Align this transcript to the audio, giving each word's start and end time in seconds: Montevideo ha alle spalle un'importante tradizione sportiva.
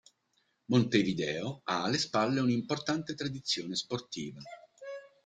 Montevideo 0.71 1.61
ha 1.65 1.83
alle 1.83 1.99
spalle 1.99 2.39
un'importante 2.39 3.13
tradizione 3.13 3.75
sportiva. 3.75 4.41